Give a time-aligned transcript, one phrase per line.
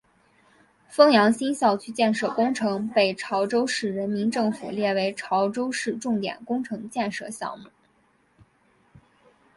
[0.89, 7.69] 枫洋新校区建设工程被潮州市人民政府列为潮州市重点工程建设项目。